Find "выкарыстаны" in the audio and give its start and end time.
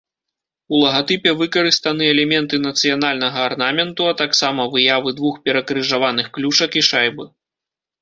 1.41-2.07